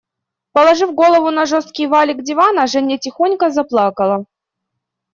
Положив 0.53 0.95
голову 0.95 1.31
на 1.31 1.45
жесткий 1.45 1.87
валик 1.87 2.23
дивана, 2.23 2.67
Женя 2.67 2.97
тихонько 2.97 3.51
заплакала. 3.51 4.25